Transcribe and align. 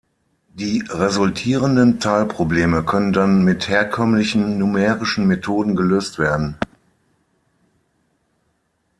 Die 0.55 0.83
resultierenden 0.89 1.99
Teilprobleme 1.99 2.83
können 2.83 3.13
dann 3.13 3.43
mit 3.43 3.69
herkömmlichen 3.69 4.57
numerischen 4.57 5.27
Methoden 5.27 5.75
gelöst 5.75 6.17
werden. 6.17 6.57